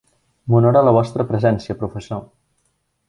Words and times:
M'honora 0.53 0.81
la 0.87 0.93
vostra 0.95 1.25
presència, 1.33 1.77
professor. 1.83 2.27